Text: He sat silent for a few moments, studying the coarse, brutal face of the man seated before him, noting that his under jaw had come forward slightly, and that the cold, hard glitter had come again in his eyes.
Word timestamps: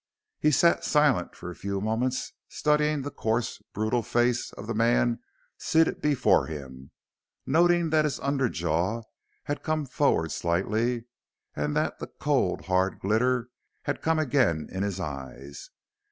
He 0.39 0.49
sat 0.49 0.83
silent 0.83 1.35
for 1.35 1.51
a 1.51 1.55
few 1.55 1.79
moments, 1.79 2.33
studying 2.49 3.03
the 3.03 3.11
coarse, 3.11 3.61
brutal 3.71 4.01
face 4.01 4.51
of 4.53 4.65
the 4.65 4.73
man 4.73 5.19
seated 5.59 6.01
before 6.01 6.47
him, 6.47 6.89
noting 7.45 7.91
that 7.91 8.05
his 8.05 8.19
under 8.19 8.49
jaw 8.49 9.03
had 9.43 9.61
come 9.61 9.85
forward 9.85 10.31
slightly, 10.31 11.05
and 11.55 11.75
that 11.75 11.99
the 11.99 12.07
cold, 12.07 12.61
hard 12.65 12.97
glitter 12.97 13.49
had 13.83 14.01
come 14.01 14.17
again 14.17 14.67
in 14.71 14.81
his 14.81 14.99
eyes. 14.99 15.69